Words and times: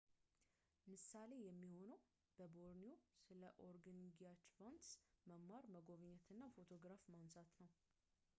ምሳሌ 0.91 1.31
የሚሆነው 1.41 1.99
በቦርኒዮ 2.37 2.95
ስለ 3.25 3.43
ኦርግንጊያችቫንስ 3.67 4.89
መማር 5.29 5.67
መጎብኘት 5.77 6.25
እና 6.35 6.41
ፎቶግራፍ 6.57 7.05
ማንሳት 7.15 7.51
ነው 7.65 7.71